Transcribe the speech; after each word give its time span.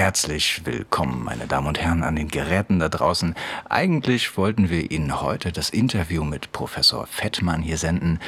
Herzlich 0.00 0.62
willkommen, 0.64 1.22
meine 1.24 1.46
Damen 1.46 1.66
und 1.66 1.78
Herren, 1.78 2.02
an 2.04 2.16
den 2.16 2.28
Geräten 2.28 2.78
da 2.78 2.88
draußen. 2.88 3.34
Eigentlich 3.68 4.34
wollten 4.38 4.70
wir 4.70 4.90
Ihnen 4.90 5.20
heute 5.20 5.52
das 5.52 5.68
Interview 5.68 6.24
mit 6.24 6.52
Professor 6.52 7.06
Fettmann 7.06 7.60
hier 7.60 7.76
senden. 7.76 8.18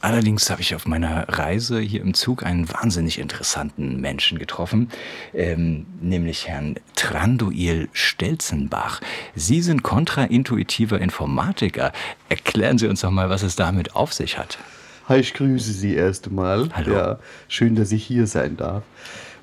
Allerdings 0.00 0.48
habe 0.48 0.62
ich 0.62 0.74
auf 0.74 0.86
meiner 0.86 1.28
Reise 1.28 1.80
hier 1.80 2.00
im 2.00 2.14
Zug 2.14 2.44
einen 2.44 2.72
wahnsinnig 2.72 3.18
interessanten 3.18 4.00
Menschen 4.00 4.38
getroffen, 4.38 4.88
ähm, 5.34 5.84
nämlich 6.00 6.48
Herrn 6.48 6.76
Tranduil 6.96 7.90
Stelzenbach. 7.92 9.02
Sie 9.34 9.60
sind 9.60 9.82
kontraintuitiver 9.82 10.98
Informatiker. 10.98 11.92
Erklären 12.30 12.78
Sie 12.78 12.88
uns 12.88 13.02
doch 13.02 13.10
mal, 13.10 13.28
was 13.28 13.42
es 13.42 13.54
damit 13.54 13.94
auf 13.94 14.14
sich 14.14 14.38
hat. 14.38 14.56
Hi, 15.10 15.18
ich 15.18 15.34
grüße 15.34 15.72
Sie 15.72 15.94
erst 15.94 16.28
einmal. 16.28 16.70
Hallo. 16.72 16.94
Ja, 16.94 17.18
schön, 17.48 17.74
dass 17.74 17.92
ich 17.92 18.02
hier 18.02 18.26
sein 18.26 18.56
darf. 18.56 18.82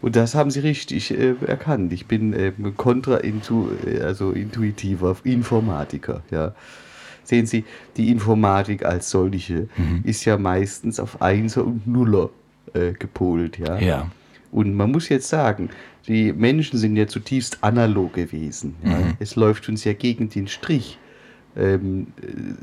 Und 0.02 0.16
das 0.16 0.36
haben 0.36 0.52
Sie 0.52 0.60
richtig 0.60 1.12
äh, 1.12 1.36
erkannt. 1.46 1.94
Ich 1.94 2.06
bin 2.06 2.34
ähm, 2.34 2.76
kontraintu 2.78 3.70
äh, 3.86 4.02
also 4.02 4.32
intuitiver 4.32 5.16
Informatiker. 5.24 6.22
Ja. 6.32 6.54
Sehen 7.24 7.48
Sie, 7.48 7.66
die 7.98 8.12
Informatik 8.12 8.86
als 8.86 9.10
solche 9.10 9.68
ist 10.04 10.26
ja 10.26 10.38
meistens 10.38 11.00
auf 11.00 11.24
Einser 11.24 11.66
und 11.66 11.88
Nuller 11.88 12.30
äh, 12.76 12.92
gepolt. 12.94 13.58
Ja. 13.58 13.80
Ja. 13.80 14.12
Und 14.52 14.76
man 14.76 14.92
muss 14.92 15.10
jetzt 15.10 15.28
sagen, 15.28 15.70
die 16.08 16.32
Menschen 16.32 16.78
sind 16.78 16.96
ja 16.96 17.08
zutiefst 17.08 17.58
analog 17.62 18.14
gewesen. 18.14 18.76
Ja. 18.84 19.14
Es 19.20 19.36
läuft 19.36 19.68
uns 19.70 19.84
ja 19.84 19.94
gegen 19.94 20.30
den 20.30 20.48
Strich, 20.48 21.00
ähm, 21.58 22.08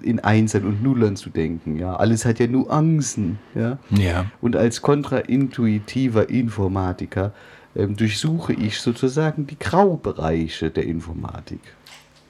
in 0.03 0.21
Einsern 0.21 0.65
und 0.65 0.83
Nullern 0.83 1.17
zu 1.17 1.31
denken. 1.31 1.79
Ja. 1.79 1.97
Alles 1.97 2.25
hat 2.25 2.39
ja 2.39 2.47
Nuancen. 2.47 3.39
Ja. 3.55 3.79
Ja. 3.91 4.27
Und 4.41 4.57
als 4.57 4.83
kontraintuitiver 4.83 6.29
Informatiker 6.29 7.33
ähm, 7.75 7.97
durchsuche 7.97 8.53
ich 8.53 8.81
sozusagen 8.81 9.47
die 9.47 9.59
Graubereiche 9.59 10.71
der 10.71 10.85
Informatik, 10.85 11.61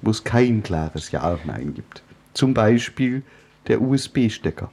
wo 0.01 0.11
es 0.11 0.25
kein 0.25 0.63
klares 0.63 1.11
Ja 1.11 1.31
und 1.33 1.47
Nein 1.47 1.75
gibt. 1.75 2.03
Zum 2.35 2.55
Beispiel 2.55 3.23
der 3.69 3.81
USB-Stecker. 3.81 4.71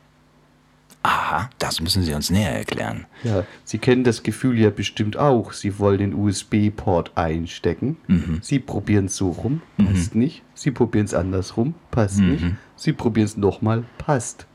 Aha, 1.12 1.50
das 1.58 1.82
müssen 1.82 2.04
Sie 2.04 2.14
uns 2.14 2.30
näher 2.30 2.52
erklären. 2.56 3.08
Ja, 3.24 3.44
Sie 3.64 3.80
kennen 3.80 4.04
das 4.04 4.22
Gefühl 4.22 4.60
ja 4.60 4.70
bestimmt 4.70 5.18
auch. 5.18 5.54
Sie 5.54 5.80
wollen 5.80 5.98
den 5.98 6.14
USB-Port 6.14 7.14
einstecken. 7.18 7.98
Sie 8.42 8.60
probieren 8.60 9.06
es 9.06 9.16
so 9.16 9.32
rum, 9.32 9.62
passt 9.78 10.14
nicht. 10.14 10.44
Sie 10.54 10.70
probieren 10.70 11.06
es 11.06 11.16
andersrum, 11.16 11.74
passt 11.90 12.20
nicht. 12.20 12.46
Sie 12.76 12.94
probieren 12.94 13.26
es 13.26 13.38
nochmal, 13.38 13.86
passt. 13.98 14.46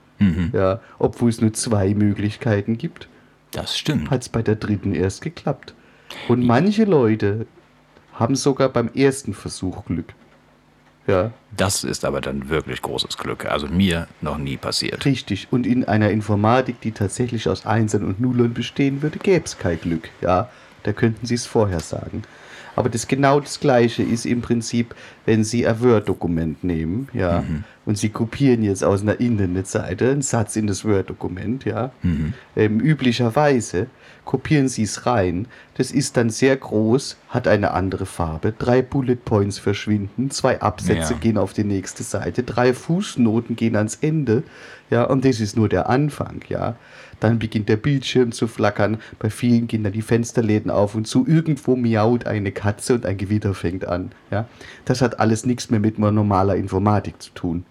Ja, 0.53 0.81
obwohl 1.01 1.29
es 1.31 1.41
nur 1.41 1.53
zwei 1.55 1.93
Möglichkeiten 1.93 2.79
gibt, 2.79 3.09
Das 3.51 3.77
stimmt. 3.77 4.11
hat 4.11 4.23
es 4.23 4.29
bei 4.29 4.43
der 4.43 4.55
dritten 4.55 4.95
erst 4.95 5.23
geklappt. 5.23 5.75
Und 6.29 6.45
manche 6.45 6.85
Leute 6.85 7.47
haben 8.13 8.37
sogar 8.37 8.69
beim 8.69 8.89
ersten 8.95 9.35
Versuch 9.35 9.85
Glück. 9.87 10.15
Ja, 11.07 11.33
Das 11.55 11.85
ist 11.85 12.05
aber 12.05 12.21
dann 12.21 12.49
wirklich 12.49 12.81
großes 12.83 13.19
Glück. 13.19 13.45
Also 13.47 13.67
mir 13.67 14.09
noch 14.21 14.39
nie 14.39 14.57
passiert. 14.57 15.05
richtig. 15.05 15.49
Und 15.51 15.67
in 15.67 15.85
einer 15.85 16.11
Informatik, 16.11 16.81
die 16.81 16.93
tatsächlich 16.93 17.49
aus 17.49 17.67
Einsern 17.67 18.05
und 18.05 18.21
Nullern 18.21 18.55
bestehen 18.55 19.03
würde, 19.03 19.19
gäbe 19.19 19.45
es 19.45 19.59
kein 19.59 19.79
Glück. 19.81 20.09
Ja, 20.21 20.49
da 20.83 20.93
könnten 20.93 21.27
Sie 21.27 21.35
es 21.35 21.47
vorher 21.47 21.81
sagen. 21.81 22.23
Aber 22.77 22.89
das 22.89 23.07
genau 23.07 23.41
das 23.41 23.61
Gleiche 23.61 24.03
ist 24.03 24.27
im 24.27 24.41
Prinzip, 24.41 24.95
wenn 25.27 25.45
Sie 25.45 25.67
ein 25.67 25.81
Word-Dokument 25.81 26.65
nehmen, 26.65 27.09
ja, 27.13 27.45
und 27.87 27.99
Sie 27.99 28.09
kopieren 28.09 28.63
jetzt 28.63 28.83
aus 28.83 29.03
einer 29.03 29.21
Internetseite 29.21 30.11
einen 30.11 30.23
Satz 30.23 30.57
in 30.57 30.67
das 30.67 30.85
Word-Dokument, 30.85 31.65
ja. 31.65 31.93
Ähm, 32.57 32.81
üblicherweise 32.81 33.87
kopieren 34.25 34.69
Sie 34.69 34.83
es 34.85 35.05
rein. 35.07 35.47
Das 35.77 35.91
ist 35.91 36.17
dann 36.17 36.31
sehr 36.31 36.57
groß, 36.57 37.17
hat 37.29 37.47
eine 37.47 37.73
andere 37.73 38.07
Farbe. 38.07 38.55
Drei 38.59 38.81
Bullet 38.83 39.17
Points 39.17 39.59
verschwinden, 39.59 40.31
zwei 40.31 40.61
Absätze 40.63 41.13
Ja. 41.13 41.19
gehen 41.19 41.37
auf 41.39 41.53
die 41.53 41.65
nächste 41.65 42.03
Seite, 42.03 42.43
drei 42.43 42.73
Fußnoten 42.75 43.55
gehen 43.55 43.77
ans 43.77 43.99
Ende, 44.01 44.43
ja, 44.91 45.05
und 45.05 45.25
das 45.25 45.41
ist 45.41 45.57
nur 45.57 45.69
der 45.69 45.89
Anfang, 45.89 46.41
ja. 46.49 46.77
Dann 47.25 47.39
beginnt 47.39 47.71
der 47.71 47.79
Bildschirm 47.79 48.33
zu 48.33 48.47
flackern, 48.47 48.99
bei 49.19 49.31
vielen 49.31 49.67
gehen 49.67 49.83
dann 49.83 49.95
die 49.95 50.03
Fensterläden 50.03 50.71
auf 50.71 50.95
und 50.95 51.07
zu, 51.07 51.27
irgendwo 51.27 51.75
miaut 51.75 52.27
eine 52.27 52.53
Katze 52.53 52.93
und 52.93 53.07
ein 53.07 53.17
Gewitter 53.17 53.55
fängt 53.55 53.89
an, 53.89 54.13
ja. 54.31 54.47
Das 54.85 55.01
hat 55.01 55.21
alles 55.21 55.47
nichts 55.47 55.71
mehr 55.71 55.81
mit 55.81 55.99
normaler 55.99 56.57
Informatik 56.57 57.23
zu 57.23 57.31
tun. 57.33 57.65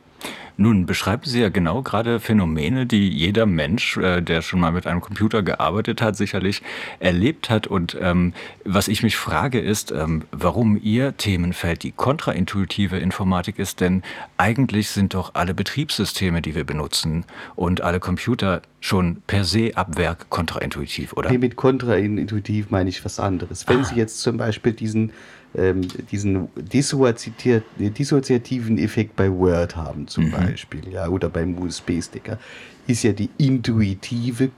Nun 0.55 0.85
beschreiben 0.85 1.23
Sie 1.25 1.41
ja 1.41 1.49
genau 1.49 1.81
gerade 1.81 2.19
Phänomene, 2.19 2.85
die 2.85 3.09
jeder 3.09 3.45
Mensch, 3.45 3.97
äh, 3.97 4.21
der 4.21 4.41
schon 4.41 4.59
mal 4.59 4.71
mit 4.71 4.85
einem 4.85 5.01
Computer 5.01 5.41
gearbeitet 5.41 6.01
hat, 6.01 6.15
sicherlich 6.15 6.61
erlebt 6.99 7.49
hat. 7.49 7.65
Und 7.65 7.97
ähm, 7.99 8.33
was 8.63 8.87
ich 8.87 9.01
mich 9.01 9.17
frage, 9.17 9.59
ist, 9.59 9.91
ähm, 9.91 10.23
warum 10.31 10.79
Ihr 10.81 11.17
Themenfeld 11.17 11.81
die 11.83 11.91
kontraintuitive 11.91 12.97
Informatik 12.97 13.57
ist. 13.57 13.81
Denn 13.81 14.03
eigentlich 14.37 14.89
sind 14.89 15.15
doch 15.15 15.31
alle 15.33 15.55
Betriebssysteme, 15.55 16.41
die 16.41 16.53
wir 16.53 16.65
benutzen 16.65 17.25
und 17.55 17.81
alle 17.81 17.99
Computer 17.99 18.61
schon 18.79 19.23
per 19.25 19.45
se 19.45 19.71
ab 19.75 19.97
Werk 19.97 20.29
kontraintuitiv, 20.29 21.13
oder? 21.13 21.31
Nee, 21.31 21.39
mit 21.39 21.55
kontraintuitiv 21.55 22.69
meine 22.69 22.89
ich 22.89 23.03
was 23.03 23.19
anderes. 23.19 23.67
Wenn 23.67 23.83
Sie 23.83 23.95
jetzt 23.95 24.21
zum 24.21 24.37
Beispiel 24.37 24.73
diesen, 24.73 25.13
ähm, 25.55 25.87
diesen 26.11 26.47
dissoziati- 26.57 27.61
dissoziativen 27.77 28.77
Effekt 28.77 29.15
bei 29.15 29.31
Word 29.31 29.75
haben, 29.75 30.07
zum 30.07 30.31
Beispiel, 30.31 30.89
ja, 30.89 31.07
oder 31.07 31.29
beim 31.29 31.57
USB-Sticker, 31.57 32.39
ist 32.87 33.03
ja 33.03 33.13
die 33.13 33.29
intuitive 33.37 34.49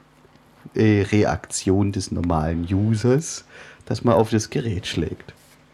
äh, 0.73 1.01
Reaktion 1.01 1.91
des 1.91 2.11
normalen 2.11 2.65
Users, 2.71 3.45
dass 3.85 4.03
man 4.03 4.15
auf 4.15 4.29
das 4.29 4.49
Gerät 4.49 4.87
schlägt. 4.87 5.33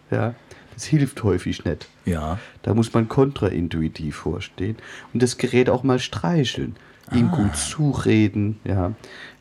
Ja, 0.09 0.35
das 0.73 0.85
hilft 0.85 1.23
häufig 1.23 1.63
nicht. 1.65 1.87
Ja. 2.05 2.39
Da 2.63 2.73
muss 2.73 2.93
man 2.93 3.07
kontraintuitiv 3.07 4.15
vorstehen 4.15 4.75
und 5.13 5.21
das 5.21 5.37
Gerät 5.37 5.69
auch 5.69 5.83
mal 5.83 5.99
streicheln, 5.99 6.75
ihm 7.13 7.29
gut 7.29 7.55
zureden. 7.55 8.59
Ja. 8.63 8.93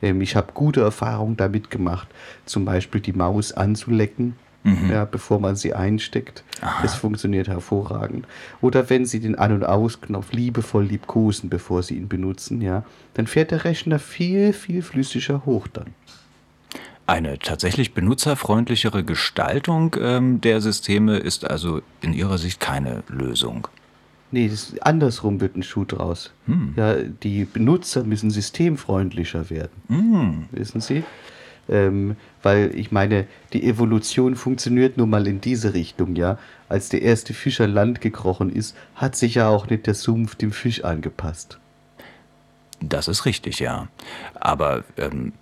Ähm, 0.02 0.20
ich 0.20 0.36
habe 0.36 0.52
gute 0.52 0.82
Erfahrungen 0.82 1.36
damit 1.36 1.70
gemacht, 1.70 2.08
zum 2.44 2.64
Beispiel 2.64 3.00
die 3.00 3.12
Maus 3.12 3.52
anzulecken. 3.52 4.36
Ja, 4.90 5.06
bevor 5.06 5.40
man 5.40 5.56
sie 5.56 5.72
einsteckt. 5.74 6.44
Das 6.82 6.94
funktioniert 6.94 7.48
hervorragend. 7.48 8.26
Oder 8.60 8.90
wenn 8.90 9.06
Sie 9.06 9.20
den 9.20 9.34
An- 9.36 9.52
und 9.52 9.64
Ausknopf 9.64 10.32
liebevoll 10.32 10.84
liebkosen, 10.84 11.48
bevor 11.48 11.82
Sie 11.82 11.96
ihn 11.96 12.08
benutzen, 12.08 12.60
ja, 12.60 12.84
dann 13.14 13.26
fährt 13.26 13.52
der 13.52 13.64
Rechner 13.64 13.98
viel, 13.98 14.52
viel 14.52 14.82
flüssiger 14.82 15.46
hoch 15.46 15.66
dann. 15.66 15.94
Eine 17.06 17.38
tatsächlich 17.38 17.94
benutzerfreundlichere 17.94 19.02
Gestaltung 19.02 19.96
ähm, 19.98 20.40
der 20.40 20.60
Systeme 20.60 21.16
ist 21.16 21.48
also 21.48 21.80
in 22.02 22.12
Ihrer 22.12 22.38
Sicht 22.38 22.60
keine 22.60 23.02
Lösung. 23.08 23.66
Nee, 24.30 24.48
das, 24.48 24.78
andersrum 24.80 25.40
wird 25.40 25.56
ein 25.56 25.62
Schuh 25.64 25.84
draus. 25.84 26.32
Ja, 26.76 26.94
die 26.94 27.46
Benutzer 27.46 28.04
müssen 28.04 28.30
systemfreundlicher 28.30 29.50
werden. 29.50 30.46
Wissen 30.52 30.80
Sie? 30.80 31.02
Ähm, 31.70 32.16
weil 32.42 32.74
ich 32.74 32.90
meine, 32.90 33.26
die 33.52 33.62
Evolution 33.62 34.34
funktioniert 34.34 34.96
nun 34.96 35.08
mal 35.08 35.26
in 35.26 35.40
diese 35.40 35.72
Richtung, 35.72 36.16
ja. 36.16 36.36
Als 36.68 36.88
der 36.88 37.02
erste 37.02 37.32
Fisch 37.32 37.60
an 37.60 37.72
Land 37.72 38.00
gekrochen 38.00 38.52
ist, 38.52 38.76
hat 38.96 39.14
sich 39.14 39.36
ja 39.36 39.48
auch 39.48 39.68
nicht 39.68 39.86
der 39.86 39.94
Sumpf 39.94 40.34
dem 40.34 40.52
Fisch 40.52 40.84
angepasst. 40.84 41.58
Das 42.80 43.08
ist 43.08 43.24
richtig, 43.24 43.60
ja. 43.60 43.88
Aber 44.34 44.84
ähm, 44.96 45.32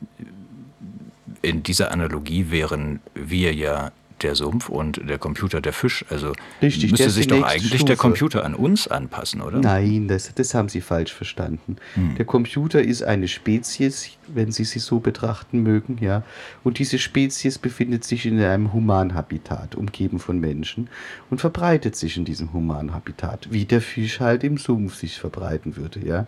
in 1.41 1.63
dieser 1.63 1.93
Analogie 1.93 2.51
wären 2.51 3.01
wir 3.15 3.55
ja 3.55 3.93
der 4.23 4.35
Sumpf 4.35 4.69
und 4.69 5.09
der 5.09 5.19
Computer 5.19 5.61
der 5.61 5.73
Fisch. 5.73 6.05
Also 6.11 6.33
Richtig, 6.61 6.83
der 6.83 6.91
müsste 6.91 7.11
sich 7.11 7.27
doch 7.29 7.43
eigentlich 7.43 7.85
der 7.85 7.95
Stufe. 7.95 7.97
Computer 7.97 8.45
an 8.45 8.55
uns 8.55 8.89
anpassen, 8.89 9.41
oder? 9.41 9.61
Nein, 9.61 10.09
das, 10.09 10.35
das 10.35 10.55
haben 10.55 10.69
Sie 10.69 10.81
falsch 10.81 11.13
verstanden. 11.13 11.77
Der 12.17 12.25
Computer 12.25 12.83
ist 12.83 13.03
eine 13.03 13.29
Spezies, 13.29 14.11
wenn 14.27 14.51
Sie 14.53 14.65
sie 14.65 14.79
so 14.79 14.99
betrachten 15.01 15.63
mögen, 15.63 15.99
ja. 16.01 16.23
Und 16.65 16.79
diese 16.79 16.99
Spezies 16.99 17.59
befindet 17.59 18.05
sich 18.05 18.27
in 18.27 18.41
einem 18.41 18.73
Humanhabitat, 18.73 19.75
umgeben 19.75 20.19
von 20.19 20.39
Menschen, 20.41 20.89
und 21.31 21.41
verbreitet 21.41 21.97
sich 21.97 22.17
in 22.17 22.25
diesem 22.25 22.53
Humanhabitat, 22.53 23.49
wie 23.53 23.65
der 23.65 23.81
Fisch 23.81 24.21
halt 24.21 24.45
im 24.45 24.59
Sumpf 24.59 24.97
sich 24.97 25.19
verbreiten 25.19 25.77
würde, 25.77 26.01
ja. 26.05 26.27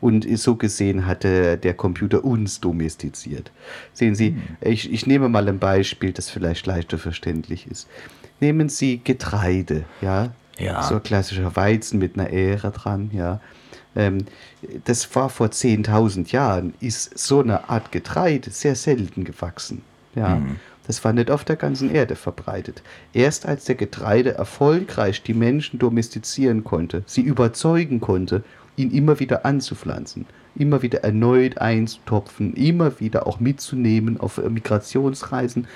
Und 0.00 0.26
so 0.38 0.56
gesehen 0.56 1.06
hat 1.06 1.24
der, 1.24 1.56
der 1.56 1.74
Computer 1.74 2.24
uns 2.24 2.60
domestiziert. 2.60 3.50
Sehen 3.92 4.14
Sie, 4.14 4.36
ich, 4.60 4.92
ich 4.92 5.06
nehme 5.06 5.28
mal 5.28 5.48
ein 5.48 5.58
Beispiel, 5.58 6.12
das 6.12 6.30
vielleicht 6.30 6.66
leichter 6.66 6.98
verständlich 6.98 7.25
ist. 7.70 7.88
Nehmen 8.40 8.68
Sie 8.68 9.00
Getreide, 9.02 9.84
ja. 10.00 10.30
Ja. 10.58 10.82
So 10.82 11.00
klassischer 11.00 11.54
Weizen 11.54 11.98
mit 11.98 12.18
einer 12.18 12.30
Ähre 12.30 12.70
dran, 12.70 13.10
ja. 13.12 13.40
Ähm, 13.94 14.24
das 14.84 15.14
war 15.14 15.28
vor 15.28 15.48
10.000 15.48 16.32
Jahren, 16.32 16.74
ist 16.80 17.18
so 17.18 17.40
eine 17.40 17.68
Art 17.68 17.92
Getreide 17.92 18.50
sehr 18.50 18.74
selten 18.74 19.24
gewachsen. 19.24 19.82
Ja. 20.14 20.40
Das 20.86 21.04
war 21.04 21.12
nicht 21.12 21.30
auf 21.30 21.44
der 21.44 21.56
ganzen 21.56 21.90
Erde 21.90 22.14
verbreitet. 22.14 22.82
Erst 23.12 23.44
als 23.44 23.64
der 23.64 23.74
Getreide 23.74 24.34
erfolgreich 24.34 25.22
die 25.22 25.34
Menschen 25.34 25.78
domestizieren 25.78 26.64
konnte, 26.64 27.02
sie 27.06 27.22
überzeugen 27.22 28.00
konnte, 28.00 28.44
ihn 28.76 28.90
immer 28.92 29.18
wieder 29.18 29.44
anzupflanzen, 29.44 30.26
immer 30.56 30.82
wieder 30.82 31.04
erneut 31.04 31.58
einzutopfen, 31.58 32.54
immer 32.54 33.00
wieder 33.00 33.26
auch 33.26 33.40
mitzunehmen 33.40 34.18
auf 34.18 34.38
Migrationsreisen 34.38 35.66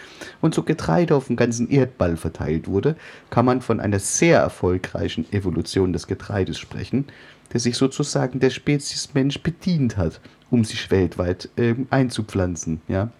und 0.41 0.55
so 0.55 0.63
Getreide 0.63 1.15
auf 1.15 1.27
dem 1.29 1.37
ganzen 1.37 1.71
Erdball 1.71 2.17
verteilt 2.17 2.69
wurde, 2.69 2.97
kann 3.31 3.45
man 3.45 3.61
von 3.61 3.81
einer 3.81 3.99
sehr 3.99 4.41
erfolgreichen 4.41 5.31
Evolution 5.33 5.93
des 5.93 6.07
Getreides 6.07 6.59
sprechen, 6.59 7.07
der 7.53 7.61
sich 7.61 7.77
sozusagen 7.77 8.41
der 8.41 8.51
Spezies 8.51 9.15
Mensch 9.15 9.43
bedient 9.43 9.97
hat, 9.97 10.21
um 10.51 10.65
sich 10.65 10.91
weltweit 10.91 11.49
äh, 11.57 11.75
einzupflanzen. 11.91 12.81
Ja? 12.89 13.11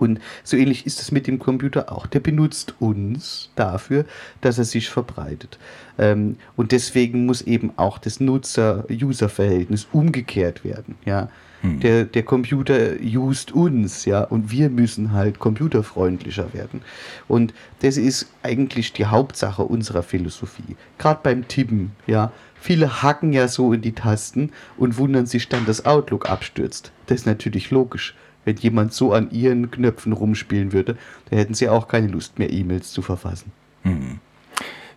Und 0.00 0.18
so 0.44 0.56
ähnlich 0.56 0.86
ist 0.86 1.00
es 1.00 1.12
mit 1.12 1.26
dem 1.26 1.38
Computer 1.38 1.92
auch. 1.92 2.06
Der 2.06 2.20
benutzt 2.20 2.74
uns 2.80 3.50
dafür, 3.54 4.06
dass 4.40 4.56
er 4.56 4.64
sich 4.64 4.88
verbreitet. 4.88 5.58
Ähm, 5.98 6.36
und 6.56 6.72
deswegen 6.72 7.26
muss 7.26 7.42
eben 7.42 7.72
auch 7.76 7.98
das 7.98 8.18
Nutzer-User-Verhältnis 8.18 9.86
umgekehrt 9.92 10.64
werden. 10.64 10.96
Ja? 11.04 11.28
Hm. 11.60 11.80
Der, 11.80 12.04
der 12.04 12.22
Computer 12.22 12.94
used 13.02 13.52
uns, 13.52 14.06
ja, 14.06 14.22
und 14.22 14.50
wir 14.50 14.70
müssen 14.70 15.12
halt 15.12 15.38
computerfreundlicher 15.38 16.54
werden. 16.54 16.80
Und 17.28 17.52
das 17.80 17.98
ist 17.98 18.32
eigentlich 18.42 18.94
die 18.94 19.04
Hauptsache 19.04 19.62
unserer 19.62 20.02
Philosophie. 20.02 20.76
Gerade 20.96 21.20
beim 21.22 21.46
Tippen, 21.46 21.92
ja. 22.06 22.32
Viele 22.62 23.02
hacken 23.02 23.32
ja 23.32 23.48
so 23.48 23.72
in 23.72 23.80
die 23.80 23.92
Tasten 23.92 24.50
und 24.76 24.98
wundern 24.98 25.24
sich 25.26 25.48
dann, 25.48 25.64
dass 25.64 25.86
Outlook 25.86 26.28
abstürzt. 26.28 26.92
Das 27.06 27.20
ist 27.20 27.26
natürlich 27.26 27.70
logisch. 27.70 28.14
Wenn 28.50 28.56
jemand 28.56 28.92
so 28.92 29.12
an 29.12 29.30
ihren 29.30 29.70
Knöpfen 29.70 30.12
rumspielen 30.12 30.72
würde, 30.72 30.96
dann 31.28 31.38
hätten 31.38 31.54
sie 31.54 31.68
auch 31.68 31.86
keine 31.86 32.08
Lust 32.08 32.40
mehr, 32.40 32.52
E-Mails 32.52 32.90
zu 32.90 33.00
verfassen. 33.00 33.52
Hm. 33.84 34.18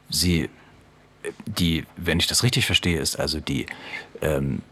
Sie, 0.09 0.50
die, 1.45 1.85
wenn 1.95 2.17
ich 2.17 2.25
das 2.25 2.41
richtig 2.41 2.65
verstehe, 2.65 3.00
ist 3.00 3.19
also 3.19 3.39
die, 3.39 3.67
ähm, 4.23 4.63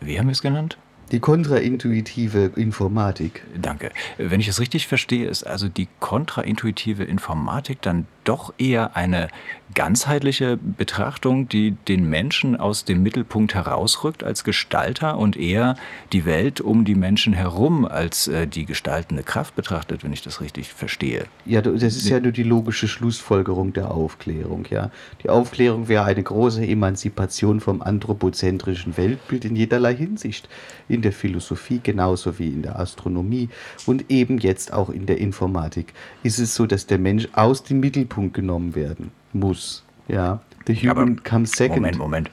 wie 0.00 0.18
haben 0.18 0.28
wir 0.28 0.32
es 0.32 0.40
genannt? 0.40 0.78
Die 1.12 1.20
kontraintuitive 1.20 2.52
Informatik. 2.56 3.42
Danke. 3.60 3.90
Wenn 4.16 4.40
ich 4.40 4.48
es 4.48 4.60
richtig 4.60 4.86
verstehe, 4.86 5.28
ist 5.28 5.46
also 5.46 5.68
die 5.68 5.88
kontraintuitive 6.00 7.04
Informatik 7.04 7.82
dann 7.82 8.06
doch 8.24 8.54
eher 8.58 8.96
eine 8.96 9.28
ganzheitliche 9.74 10.56
Betrachtung, 10.56 11.48
die 11.48 11.72
den 11.88 12.08
Menschen 12.08 12.56
aus 12.56 12.84
dem 12.84 13.02
Mittelpunkt 13.02 13.54
herausrückt 13.54 14.22
als 14.22 14.44
Gestalter 14.44 15.18
und 15.18 15.36
eher 15.36 15.76
die 16.12 16.24
Welt 16.24 16.60
um 16.60 16.84
die 16.84 16.94
Menschen 16.94 17.32
herum 17.32 17.84
als 17.84 18.28
äh, 18.28 18.46
die 18.46 18.66
gestaltende 18.66 19.22
Kraft 19.22 19.56
betrachtet, 19.56 20.04
wenn 20.04 20.12
ich 20.12 20.22
das 20.22 20.40
richtig 20.40 20.72
verstehe. 20.72 21.24
Ja, 21.44 21.60
das 21.60 21.82
ist 21.82 22.08
ja 22.08 22.20
nur 22.20 22.32
die 22.32 22.42
logische 22.42 22.88
Schlussfolgerung 22.88 23.72
der 23.72 23.90
Aufklärung. 23.90 24.66
Ja. 24.70 24.90
Die 25.22 25.28
Aufklärung 25.28 25.88
wäre 25.88 26.04
eine 26.04 26.22
große 26.22 26.64
Emanzipation 26.64 27.60
vom 27.60 27.82
anthropozentrischen 27.82 28.96
Weltbild 28.96 29.44
in 29.44 29.56
jederlei 29.56 29.94
Hinsicht. 29.94 30.48
In 30.88 31.02
der 31.02 31.12
Philosophie 31.12 31.80
genauso 31.82 32.38
wie 32.38 32.48
in 32.48 32.62
der 32.62 32.78
Astronomie 32.78 33.48
und 33.86 34.10
eben 34.10 34.38
jetzt 34.38 34.72
auch 34.72 34.90
in 34.90 35.06
der 35.06 35.18
Informatik 35.18 35.94
ist 36.22 36.38
es 36.38 36.54
so, 36.54 36.66
dass 36.66 36.86
der 36.86 36.98
Mensch 36.98 37.28
aus 37.32 37.62
dem 37.64 37.80
Mittelpunkt 37.80 38.13
genommen 38.32 38.74
werden 38.74 39.10
muss. 39.32 39.84
Ja, 40.08 40.40
the 40.66 40.74
human 40.74 40.90
Aber, 41.14 41.22
comes 41.22 41.52
second. 41.52 41.76
Moment, 41.76 41.98
Moment. 41.98 42.30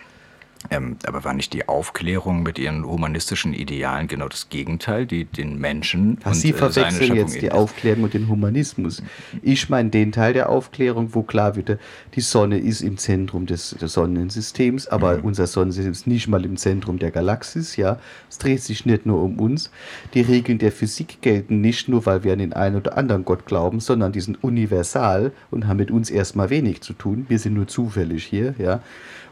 Ähm, 0.70 0.98
aber 1.06 1.24
war 1.24 1.34
nicht 1.34 1.54
die 1.54 1.68
Aufklärung 1.68 2.44
mit 2.44 2.60
ihren 2.60 2.86
humanistischen 2.86 3.54
Idealen 3.54 4.08
genau 4.08 4.28
das 4.28 4.50
Gegenteil, 4.50 5.08
die 5.08 5.26
den 5.26 5.58
Menschen 5.58 6.20
Ach, 6.22 6.28
und 6.28 6.34
Sie 6.36 6.52
äh, 6.52 6.54
verwechseln 6.54 7.16
jetzt 7.16 7.42
die 7.42 7.52
Aufklärung 7.52 8.04
und 8.04 8.14
den 8.14 8.28
Humanismus. 8.28 9.02
Ich 9.42 9.70
meine 9.70 9.90
den 9.90 10.12
Teil 10.12 10.34
der 10.34 10.50
Aufklärung, 10.50 11.16
wo 11.16 11.24
klar 11.24 11.56
wird, 11.56 11.80
die 12.14 12.22
Sonne 12.22 12.60
ist 12.60 12.82
im 12.82 12.98
Zentrum 12.98 13.48
des, 13.48 13.72
des 13.72 13.94
Sonnensystems, 13.94 14.88
aber 14.88 15.18
mhm. 15.18 15.26
unser 15.26 15.48
Sonnensystem 15.48 15.92
ist 15.92 16.08
nicht 16.08 16.28
mal 16.28 16.46
im 16.46 16.58
Zentrum 16.58 17.00
der 17.00 17.12
Galaxis, 17.12 17.76
ja. 17.76 18.00
Es 18.30 18.38
dreht 18.38 18.62
sich 18.62 18.86
nicht 18.86 19.06
nur 19.06 19.22
um 19.24 19.40
uns. 19.40 19.72
Die 20.14 20.22
Regeln 20.22 20.60
der 20.60 20.72
Physik 20.72 21.22
gelten 21.22 21.62
nicht 21.62 21.90
nur, 21.90 22.06
weil 22.06 22.24
wir 22.24 22.34
an 22.34 22.40
den 22.40 22.54
einen 22.54 22.76
oder 22.76 22.98
anderen 22.98 23.26
Gott 23.26 23.46
glauben, 23.48 23.80
sondern 23.80 24.12
die 24.12 24.22
sind 24.22 24.44
universal 24.44 25.32
und 25.50 25.68
haben 25.68 25.78
mit 25.78 25.90
uns 25.90 26.12
erstmal 26.12 26.52
wenig 26.52 26.82
zu 26.82 26.94
tun. 26.94 27.26
Wir 27.30 27.40
sind 27.40 27.56
nur 27.56 27.68
zufällig 27.68 28.26
hier, 28.26 28.54
ja. 28.60 28.82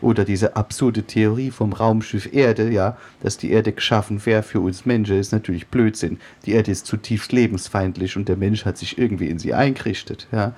Oder 0.02 0.26
diese 0.26 0.56
absurde 0.56 1.04
Theorie 1.04 1.52
vom 1.52 1.74
Raumschiff 1.74 2.34
Erde, 2.34 2.72
ja, 2.72 2.98
dass 3.22 3.38
die 3.38 3.52
Erde 3.52 3.72
geschaffen 3.72 4.26
wäre 4.26 4.44
für 4.44 4.60
uns 4.62 4.86
Menschen, 4.86 5.20
ist 5.20 5.32
natürlich 5.32 5.68
Blödsinn. 5.68 6.20
Die 6.46 6.52
Erde 6.52 6.72
ist 6.72 6.86
zutiefst 6.86 7.32
lebensfeindlich 7.32 8.16
und 8.16 8.30
der 8.30 8.38
Mensch 8.38 8.66
hat 8.66 8.78
sich 8.78 8.98
irgendwie 8.98 9.28
in 9.28 9.40
sie 9.40 9.54
eingerichtet, 9.54 10.28
ja. 10.32 10.54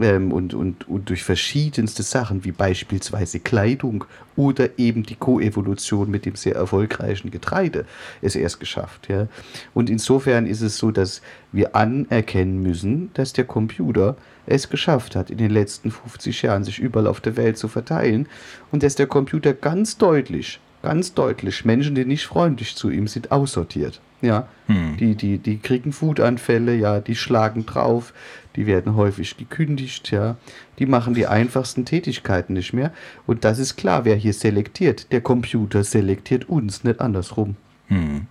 Ähm, 0.00 0.32
und, 0.32 0.52
und, 0.54 0.88
und 0.88 1.08
durch 1.08 1.24
verschiedenste 1.24 2.02
Sachen, 2.02 2.44
wie 2.44 2.52
beispielsweise 2.52 3.40
Kleidung 3.40 4.04
oder 4.36 4.78
eben 4.78 5.04
die 5.04 5.14
Koevolution 5.14 6.10
mit 6.10 6.26
dem 6.26 6.36
sehr 6.36 6.54
erfolgreichen 6.54 7.30
Getreide, 7.30 7.86
es 8.20 8.36
erst 8.36 8.60
geschafft. 8.60 9.08
Ja. 9.08 9.28
Und 9.74 9.88
insofern 9.88 10.46
ist 10.46 10.60
es 10.60 10.76
so, 10.76 10.90
dass 10.90 11.22
wir 11.52 11.74
anerkennen 11.74 12.62
müssen, 12.62 13.10
dass 13.14 13.32
der 13.32 13.44
Computer 13.44 14.16
es 14.46 14.68
geschafft 14.68 15.16
hat, 15.16 15.30
in 15.30 15.38
den 15.38 15.50
letzten 15.50 15.90
50 15.90 16.42
Jahren 16.42 16.64
sich 16.64 16.78
überall 16.78 17.06
auf 17.06 17.20
der 17.20 17.36
Welt 17.36 17.58
zu 17.58 17.68
verteilen 17.68 18.28
und 18.70 18.82
dass 18.82 18.94
der 18.94 19.06
Computer 19.06 19.54
ganz 19.54 19.96
deutlich, 19.96 20.60
ganz 20.86 21.14
deutlich 21.14 21.64
Menschen, 21.64 21.96
die 21.96 22.04
nicht 22.04 22.26
freundlich 22.26 22.76
zu 22.76 22.90
ihm 22.90 23.08
sind, 23.08 23.32
aussortiert. 23.32 24.00
Ja, 24.22 24.46
hm. 24.66 24.96
die, 24.98 25.16
die, 25.16 25.38
die 25.38 25.58
kriegen 25.58 25.92
Wutanfälle, 26.00 26.76
ja, 26.76 27.00
die 27.00 27.16
schlagen 27.16 27.66
drauf, 27.66 28.14
die 28.54 28.66
werden 28.66 28.94
häufig 28.94 29.36
gekündigt, 29.36 30.12
ja, 30.12 30.36
die 30.78 30.86
machen 30.86 31.14
die 31.14 31.26
einfachsten 31.26 31.84
Tätigkeiten 31.84 32.52
nicht 32.52 32.72
mehr. 32.72 32.92
Und 33.26 33.44
das 33.44 33.58
ist 33.58 33.74
klar, 33.74 34.04
wer 34.04 34.14
hier 34.14 34.32
selektiert. 34.32 35.10
Der 35.10 35.20
Computer 35.20 35.82
selektiert 35.82 36.48
uns, 36.48 36.84
nicht 36.84 37.00
andersrum. 37.00 37.56
Hm. 37.88 38.28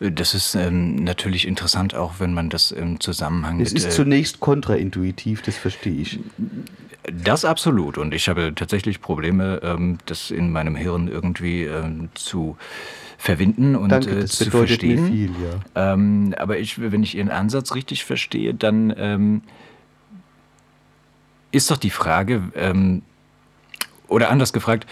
Das 0.00 0.34
ist 0.34 0.56
ähm, 0.56 0.96
natürlich 0.96 1.46
interessant, 1.46 1.94
auch 1.94 2.14
wenn 2.18 2.34
man 2.34 2.50
das 2.50 2.72
im 2.72 2.98
Zusammenhang 2.98 3.60
es 3.60 3.72
ist 3.72 3.86
äh, 3.86 3.90
zunächst 3.90 4.40
kontraintuitiv, 4.40 5.42
das 5.42 5.56
verstehe 5.56 6.02
ich. 6.02 6.18
Das 7.12 7.44
absolut. 7.44 7.98
Und 7.98 8.14
ich 8.14 8.28
habe 8.28 8.52
tatsächlich 8.54 9.00
Probleme, 9.00 9.60
ähm, 9.62 9.98
das 10.06 10.30
in 10.30 10.50
meinem 10.50 10.76
Hirn 10.76 11.08
irgendwie 11.08 11.64
ähm, 11.64 12.08
zu 12.14 12.56
verwinden 13.18 13.76
und 13.76 13.90
Danke, 13.90 14.20
äh, 14.20 14.26
zu 14.26 14.50
verstehen. 14.50 15.06
Viel, 15.06 15.30
ja. 15.30 15.92
ähm, 15.92 16.34
aber 16.36 16.58
ich, 16.58 16.80
wenn 16.80 17.02
ich 17.02 17.16
Ihren 17.16 17.30
Ansatz 17.30 17.74
richtig 17.74 18.04
verstehe, 18.04 18.54
dann 18.54 19.42
ist 21.52 21.70
doch 21.70 21.78
die 21.78 21.90
Frage, 21.90 22.42
oder 24.08 24.30
anders 24.30 24.52
gefragt, 24.52 24.86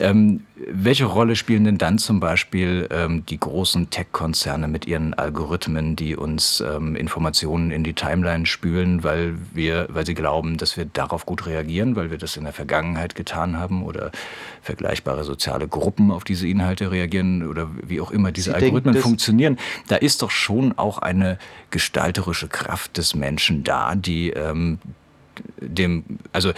ähm, 0.00 0.44
welche 0.56 1.06
Rolle 1.06 1.36
spielen 1.36 1.64
denn 1.64 1.78
dann 1.78 1.98
zum 1.98 2.20
Beispiel 2.20 2.88
ähm, 2.90 3.24
die 3.26 3.38
großen 3.38 3.90
Tech-Konzerne 3.90 4.68
mit 4.68 4.86
ihren 4.86 5.14
Algorithmen, 5.14 5.96
die 5.96 6.16
uns 6.16 6.60
ähm, 6.60 6.94
Informationen 6.94 7.70
in 7.70 7.84
die 7.84 7.94
Timeline 7.94 8.46
spülen, 8.46 9.02
weil 9.02 9.34
wir, 9.52 9.88
weil 9.90 10.04
sie 10.06 10.14
glauben, 10.14 10.56
dass 10.56 10.76
wir 10.76 10.84
darauf 10.84 11.26
gut 11.26 11.46
reagieren, 11.46 11.96
weil 11.96 12.10
wir 12.10 12.18
das 12.18 12.36
in 12.36 12.44
der 12.44 12.52
Vergangenheit 12.52 13.14
getan 13.14 13.56
haben 13.58 13.82
oder 13.82 14.10
vergleichbare 14.62 15.24
soziale 15.24 15.68
Gruppen 15.68 16.10
auf 16.10 16.24
diese 16.24 16.46
Inhalte 16.46 16.90
reagieren 16.90 17.46
oder 17.48 17.68
wie 17.82 18.00
auch 18.00 18.10
immer 18.10 18.32
diese 18.32 18.50
sie 18.50 18.56
Algorithmen 18.56 18.94
denken, 18.94 19.08
funktionieren. 19.08 19.58
Da 19.88 19.96
ist 19.96 20.22
doch 20.22 20.30
schon 20.30 20.76
auch 20.76 20.98
eine 20.98 21.38
gestalterische 21.70 22.48
Kraft 22.48 22.96
des 22.98 23.14
Menschen 23.14 23.64
da, 23.64 23.94
die 23.94 24.30
ähm, 24.30 24.78
dem, 25.60 26.04
also 26.32 26.52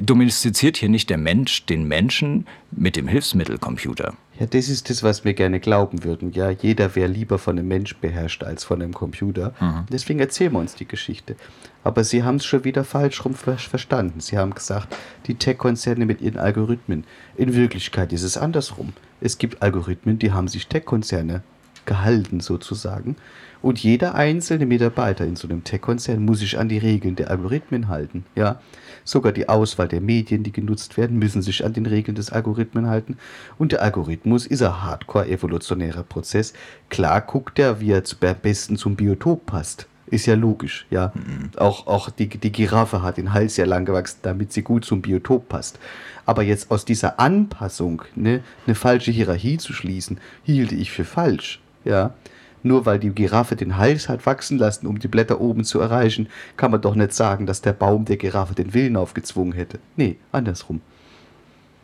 domestiziert 0.00 0.76
hier 0.76 0.88
nicht 0.88 1.10
der 1.10 1.18
Mensch 1.18 1.66
den 1.66 1.86
Menschen 1.86 2.46
mit 2.70 2.96
dem 2.96 3.08
Hilfsmittelcomputer. 3.08 4.14
Ja, 4.38 4.46
das 4.46 4.68
ist 4.68 4.90
das, 4.90 5.02
was 5.02 5.24
wir 5.24 5.34
gerne 5.34 5.60
glauben 5.60 6.02
würden. 6.02 6.32
Ja, 6.32 6.50
jeder 6.50 6.96
wäre 6.96 7.08
lieber 7.08 7.38
von 7.38 7.58
einem 7.58 7.68
Mensch 7.68 7.96
beherrscht 7.96 8.42
als 8.42 8.64
von 8.64 8.82
einem 8.82 8.92
Computer. 8.92 9.54
Mhm. 9.60 9.86
Deswegen 9.92 10.18
erzählen 10.18 10.52
wir 10.52 10.58
uns 10.58 10.74
die 10.74 10.88
Geschichte. 10.88 11.36
Aber 11.84 12.02
Sie 12.02 12.24
haben 12.24 12.36
es 12.36 12.44
schon 12.44 12.64
wieder 12.64 12.82
falsch 12.82 13.24
rum 13.24 13.34
verstanden. 13.34 14.20
Sie 14.20 14.36
haben 14.36 14.54
gesagt, 14.54 14.94
die 15.26 15.36
Tech-Konzerne 15.36 16.04
mit 16.04 16.20
ihren 16.20 16.38
Algorithmen. 16.38 17.04
In 17.36 17.54
Wirklichkeit 17.54 18.12
ist 18.12 18.22
es 18.22 18.36
andersrum. 18.36 18.92
Es 19.20 19.38
gibt 19.38 19.62
Algorithmen, 19.62 20.18
die 20.18 20.32
haben 20.32 20.48
sich 20.48 20.66
Tech-Konzerne 20.66 21.42
gehalten 21.86 22.40
sozusagen. 22.40 23.16
Und 23.62 23.82
jeder 23.82 24.14
einzelne 24.14 24.66
Mitarbeiter 24.66 25.24
in 25.24 25.36
so 25.36 25.48
einem 25.48 25.64
Tech-Konzern 25.64 26.22
muss 26.22 26.40
sich 26.40 26.58
an 26.58 26.68
die 26.68 26.76
Regeln 26.76 27.16
der 27.16 27.30
Algorithmen 27.30 27.88
halten. 27.88 28.26
Ja? 28.34 28.60
Sogar 29.04 29.32
die 29.32 29.48
Auswahl 29.48 29.88
der 29.88 30.02
Medien, 30.02 30.42
die 30.42 30.52
genutzt 30.52 30.98
werden, 30.98 31.18
müssen 31.18 31.40
sich 31.40 31.64
an 31.64 31.72
den 31.72 31.86
Regeln 31.86 32.14
des 32.14 32.30
Algorithmen 32.30 32.88
halten. 32.88 33.16
Und 33.56 33.72
der 33.72 33.82
Algorithmus 33.82 34.46
ist 34.46 34.62
ein 34.62 34.82
hardcore-evolutionärer 34.82 36.02
Prozess. 36.02 36.52
Klar 36.90 37.22
guckt 37.22 37.58
er, 37.58 37.80
wie 37.80 37.92
er 37.92 38.02
am 38.02 38.36
besten 38.42 38.76
zum 38.76 38.96
Biotop 38.96 39.46
passt. 39.46 39.86
Ist 40.06 40.26
ja 40.26 40.34
logisch, 40.34 40.86
ja. 40.90 41.12
Mhm. 41.14 41.50
Auch, 41.56 41.86
auch 41.86 42.10
die, 42.10 42.28
die 42.28 42.52
Giraffe 42.52 43.00
hat 43.00 43.16
den 43.16 43.32
Hals 43.32 43.54
sehr 43.54 43.66
lang 43.66 43.86
gewachsen, 43.86 44.18
damit 44.22 44.52
sie 44.52 44.62
gut 44.62 44.84
zum 44.84 45.00
Biotop 45.00 45.48
passt. 45.48 45.78
Aber 46.26 46.42
jetzt 46.42 46.70
aus 46.70 46.84
dieser 46.84 47.18
Anpassung 47.18 48.02
ne, 48.14 48.42
eine 48.66 48.74
falsche 48.74 49.10
Hierarchie 49.10 49.56
zu 49.56 49.72
schließen, 49.72 50.18
hielte 50.42 50.74
ich 50.74 50.90
für 50.90 51.04
falsch. 51.04 51.60
Ja, 51.84 52.14
Nur 52.62 52.86
weil 52.86 52.98
die 52.98 53.10
Giraffe 53.10 53.56
den 53.56 53.76
Hals 53.76 54.08
hat 54.08 54.24
wachsen 54.26 54.58
lassen, 54.58 54.86
um 54.86 54.98
die 54.98 55.08
Blätter 55.08 55.40
oben 55.40 55.64
zu 55.64 55.80
erreichen, 55.80 56.28
kann 56.56 56.70
man 56.70 56.80
doch 56.80 56.94
nicht 56.94 57.12
sagen, 57.12 57.46
dass 57.46 57.60
der 57.60 57.74
Baum 57.74 58.06
der 58.06 58.16
Giraffe 58.16 58.54
den 58.54 58.72
Willen 58.72 58.96
aufgezwungen 58.96 59.52
hätte. 59.52 59.78
Nee, 59.96 60.16
andersrum. 60.32 60.80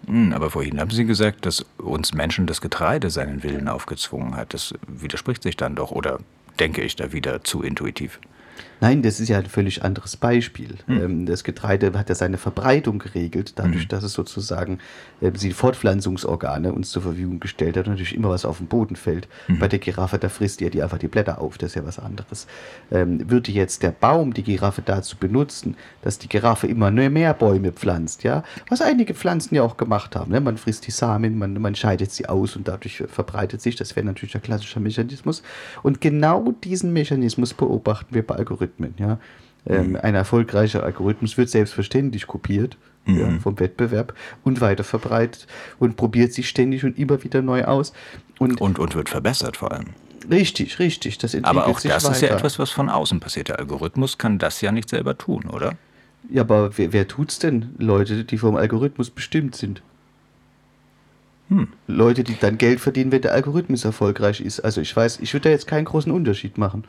Hm, 0.06 0.32
aber 0.32 0.50
vorhin 0.50 0.80
haben 0.80 0.90
Sie 0.90 1.04
gesagt, 1.04 1.44
dass 1.44 1.64
uns 1.76 2.14
Menschen 2.14 2.46
das 2.46 2.60
Getreide 2.62 3.10
seinen 3.10 3.42
Willen 3.42 3.68
aufgezwungen 3.68 4.36
hat. 4.36 4.54
Das 4.54 4.74
widerspricht 4.86 5.42
sich 5.42 5.56
dann 5.56 5.74
doch, 5.74 5.90
oder 5.90 6.20
denke 6.58 6.80
ich 6.82 6.96
da 6.96 7.12
wieder 7.12 7.44
zu 7.44 7.62
intuitiv? 7.62 8.18
Nein, 8.80 9.02
das 9.02 9.20
ist 9.20 9.28
ja 9.28 9.38
ein 9.38 9.46
völlig 9.46 9.84
anderes 9.84 10.16
Beispiel. 10.16 10.76
Hm. 10.86 11.26
Das 11.26 11.44
Getreide 11.44 11.92
hat 11.98 12.08
ja 12.08 12.14
seine 12.14 12.38
Verbreitung 12.38 12.98
geregelt, 12.98 13.52
dadurch, 13.56 13.82
hm. 13.82 13.88
dass 13.88 14.04
es 14.04 14.12
sozusagen 14.12 14.78
äh, 15.20 15.30
die 15.30 15.52
Fortpflanzungsorgane 15.52 16.72
uns 16.72 16.90
zur 16.90 17.02
Verfügung 17.02 17.40
gestellt 17.40 17.76
hat 17.76 17.86
und 17.86 17.92
natürlich 17.92 18.14
immer 18.14 18.30
was 18.30 18.44
auf 18.44 18.58
den 18.58 18.68
Boden 18.68 18.96
fällt. 18.96 19.28
Hm. 19.46 19.58
Bei 19.58 19.68
der 19.68 19.78
Giraffe, 19.78 20.18
da 20.18 20.28
frisst 20.28 20.60
ihr 20.60 20.70
die 20.70 20.82
einfach 20.82 20.98
die 20.98 21.08
Blätter 21.08 21.40
auf, 21.40 21.58
das 21.58 21.70
ist 21.70 21.74
ja 21.74 21.84
was 21.84 21.98
anderes. 21.98 22.46
Ähm, 22.90 23.30
würde 23.30 23.52
jetzt 23.52 23.82
der 23.82 23.90
Baum 23.90 24.32
die 24.32 24.42
Giraffe 24.42 24.82
dazu 24.84 25.16
benutzen, 25.16 25.76
dass 26.02 26.18
die 26.18 26.28
Giraffe 26.28 26.66
immer 26.66 26.90
nur 26.90 27.10
mehr 27.10 27.34
Bäume 27.34 27.72
pflanzt, 27.72 28.22
ja, 28.22 28.44
was 28.68 28.80
einige 28.80 29.14
Pflanzen 29.14 29.54
ja 29.54 29.62
auch 29.62 29.76
gemacht 29.76 30.16
haben. 30.16 30.32
Ne? 30.32 30.40
Man 30.40 30.56
frisst 30.56 30.86
die 30.86 30.90
Samen, 30.90 31.38
man, 31.38 31.54
man 31.60 31.74
scheidet 31.74 32.12
sie 32.12 32.26
aus 32.26 32.56
und 32.56 32.68
dadurch 32.68 33.02
verbreitet 33.08 33.60
sich. 33.60 33.76
Das 33.76 33.94
wäre 33.96 34.06
natürlich 34.06 34.32
der 34.32 34.40
klassische 34.40 34.80
Mechanismus. 34.80 35.42
Und 35.82 36.00
genau 36.00 36.52
diesen 36.64 36.92
Mechanismus 36.92 37.54
beobachten 37.54 38.14
wir 38.14 38.26
bei 38.26 38.36
Algorithmen. 38.36 38.49
Algorithmen. 38.50 38.94
Ja? 38.98 39.18
Ähm, 39.66 39.90
mhm. 39.90 39.96
ein 39.96 40.14
erfolgreicher 40.14 40.82
Algorithmus 40.82 41.36
wird 41.36 41.50
selbstverständlich 41.50 42.26
kopiert 42.26 42.76
mhm. 43.04 43.20
ja, 43.20 43.30
vom 43.40 43.58
Wettbewerb 43.60 44.14
und 44.42 44.60
weiterverbreitet 44.60 45.46
und 45.78 45.96
probiert 45.96 46.32
sich 46.32 46.48
ständig 46.48 46.84
und 46.84 46.98
immer 46.98 47.22
wieder 47.22 47.42
neu 47.42 47.64
aus. 47.64 47.92
Und, 48.38 48.60
und, 48.60 48.78
und 48.78 48.94
wird 48.94 49.10
verbessert 49.10 49.56
vor 49.58 49.72
allem. 49.72 49.88
Richtig, 50.30 50.78
richtig. 50.78 51.18
Das 51.18 51.34
aber 51.42 51.66
auch 51.66 51.80
das 51.80 52.04
weiter. 52.04 52.14
ist 52.14 52.22
ja 52.22 52.28
etwas, 52.28 52.58
was 52.58 52.70
von 52.70 52.88
außen 52.88 53.20
passiert. 53.20 53.48
Der 53.48 53.58
Algorithmus 53.58 54.18
kann 54.18 54.38
das 54.38 54.60
ja 54.60 54.72
nicht 54.72 54.88
selber 54.88 55.16
tun, 55.16 55.44
oder? 55.44 55.74
Ja, 56.28 56.42
aber 56.42 56.76
wer, 56.76 56.92
wer 56.92 57.08
tut's 57.08 57.38
denn? 57.38 57.74
Leute, 57.78 58.24
die 58.24 58.38
vom 58.38 58.56
Algorithmus 58.56 59.10
bestimmt 59.10 59.56
sind. 59.56 59.82
Hm. 61.48 61.68
Leute, 61.86 62.22
die 62.22 62.38
dann 62.38 62.58
Geld 62.58 62.80
verdienen, 62.80 63.10
wenn 63.12 63.22
der 63.22 63.32
Algorithmus 63.32 63.84
erfolgreich 63.84 64.40
ist. 64.40 64.60
Also 64.60 64.80
ich 64.80 64.94
weiß, 64.94 65.18
ich 65.20 65.32
würde 65.32 65.44
da 65.44 65.50
jetzt 65.50 65.66
keinen 65.66 65.84
großen 65.84 66.12
Unterschied 66.12 66.58
machen. 66.58 66.84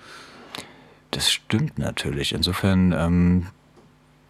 Das 1.11 1.29
stimmt 1.31 1.77
natürlich. 1.77 2.33
Insofern 2.33 2.93
ähm, 2.93 3.47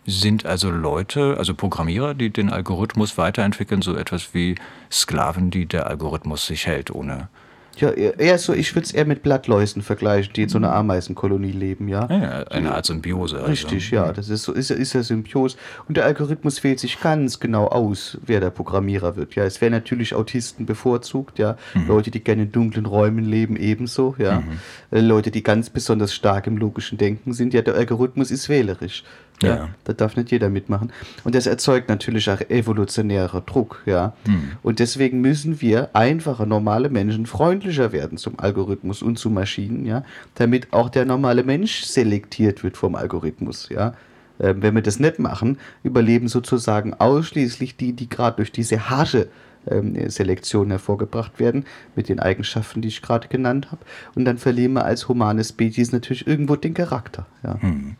sind 0.05 0.45
also 0.45 0.69
Leute, 0.71 1.35
also 1.37 1.53
Programmierer, 1.53 2.13
die 2.15 2.31
den 2.31 2.49
Algorithmus 2.49 3.17
weiterentwickeln, 3.17 3.81
so 3.81 3.95
etwas 3.95 4.33
wie 4.33 4.55
Sklaven, 4.91 5.51
die 5.51 5.67
der 5.67 5.87
Algorithmus 5.87 6.47
sich 6.47 6.65
hält, 6.65 6.91
ohne 6.91 7.29
ja, 7.77 7.89
eher 7.89 8.37
so, 8.37 8.53
ich 8.53 8.75
würde 8.75 8.85
es 8.85 8.91
eher 8.91 9.05
mit 9.05 9.23
Blattläusen 9.23 9.81
vergleichen, 9.81 10.33
die 10.33 10.43
in 10.43 10.49
so 10.49 10.57
einer 10.57 10.73
Ameisenkolonie 10.73 11.51
leben, 11.51 11.87
ja. 11.87 12.07
ja 12.09 12.43
eine 12.47 12.73
Art 12.73 12.85
Symbiose. 12.85 13.37
Also. 13.37 13.47
Richtig, 13.47 13.91
ja, 13.91 14.11
das 14.11 14.29
ist 14.29 14.43
so, 14.43 14.51
ist, 14.51 14.71
ist 14.71 14.93
ja 14.93 15.03
Symbiose. 15.03 15.57
Und 15.87 15.97
der 15.97 16.05
Algorithmus 16.05 16.63
wählt 16.63 16.79
sich 16.79 16.99
ganz 16.99 17.39
genau 17.39 17.67
aus, 17.67 18.17
wer 18.25 18.39
der 18.39 18.49
Programmierer 18.49 19.15
wird. 19.15 19.35
Ja, 19.35 19.43
es 19.45 19.61
werden 19.61 19.73
natürlich 19.73 20.13
Autisten 20.13 20.65
bevorzugt, 20.65 21.39
ja. 21.39 21.57
Mhm. 21.73 21.87
Leute, 21.87 22.11
die 22.11 22.23
gerne 22.23 22.43
in 22.43 22.51
dunklen 22.51 22.85
Räumen 22.85 23.25
leben, 23.25 23.55
ebenso, 23.55 24.15
ja. 24.17 24.41
Mhm. 24.41 24.59
Äh, 24.91 24.99
Leute, 25.01 25.31
die 25.31 25.43
ganz 25.43 25.69
besonders 25.69 26.13
stark 26.13 26.47
im 26.47 26.57
logischen 26.57 26.97
Denken 26.97 27.33
sind. 27.33 27.53
Ja, 27.53 27.61
der 27.61 27.75
Algorithmus 27.75 28.31
ist 28.31 28.49
wählerisch. 28.49 29.03
Ja. 29.41 29.55
ja. 29.55 29.69
Da 29.83 29.93
darf 29.93 30.15
nicht 30.15 30.31
jeder 30.31 30.49
mitmachen. 30.49 30.91
Und 31.23 31.35
das 31.35 31.47
erzeugt 31.47 31.89
natürlich 31.89 32.29
auch 32.29 32.41
evolutionärer 32.41 33.41
Druck, 33.41 33.81
ja. 33.85 34.13
Hm. 34.25 34.51
Und 34.63 34.79
deswegen 34.79 35.21
müssen 35.21 35.61
wir 35.61 35.89
einfache, 35.93 36.45
normale 36.45 36.89
Menschen 36.89 37.25
freundlicher 37.25 37.91
werden 37.91 38.17
zum 38.17 38.39
Algorithmus 38.39 39.01
und 39.01 39.17
zu 39.17 39.29
Maschinen, 39.29 39.85
ja, 39.85 40.03
damit 40.35 40.71
auch 40.71 40.89
der 40.89 41.05
normale 41.05 41.43
Mensch 41.43 41.83
selektiert 41.83 42.63
wird 42.63 42.77
vom 42.77 42.95
Algorithmus, 42.95 43.69
ja. 43.69 43.93
Ähm, 44.39 44.61
wenn 44.61 44.75
wir 44.75 44.81
das 44.81 44.99
nicht 44.99 45.19
machen, 45.19 45.57
überleben 45.83 46.27
sozusagen 46.27 46.93
ausschließlich 46.93 47.77
die, 47.77 47.93
die 47.93 48.09
gerade 48.09 48.37
durch 48.37 48.51
diese 48.51 48.89
harsche 48.89 49.27
ähm, 49.69 50.09
Selektion 50.09 50.69
hervorgebracht 50.69 51.39
werden, 51.39 51.65
mit 51.95 52.09
den 52.09 52.19
Eigenschaften, 52.19 52.81
die 52.81 52.87
ich 52.87 53.01
gerade 53.01 53.27
genannt 53.27 53.71
habe. 53.71 53.81
Und 54.15 54.25
dann 54.25 54.37
verlieren 54.37 54.73
wir 54.73 54.85
als 54.85 55.07
humane 55.07 55.43
Spezies 55.43 55.91
natürlich 55.91 56.25
irgendwo 56.25 56.55
den 56.55 56.73
Charakter. 56.73 57.27
Ja. 57.43 57.61
Hm. 57.61 57.95